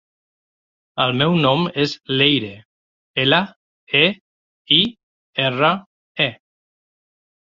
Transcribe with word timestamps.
El 1.03 1.11
meu 1.17 1.33
nom 1.41 1.65
és 1.83 1.91
Leire: 2.21 2.49
ela, 3.23 3.39
e, 3.99 4.01
i, 4.79 4.79
erra, 5.49 5.71
e. 6.27 6.27